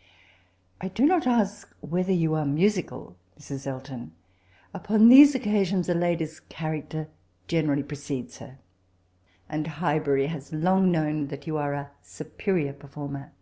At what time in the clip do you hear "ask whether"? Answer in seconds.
1.26-2.10